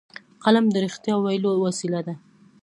قلم 0.43 0.65
د 0.71 0.75
رښتیا 0.85 1.15
ویلو 1.19 1.51
وسیله 1.65 2.01
ده 2.07 2.15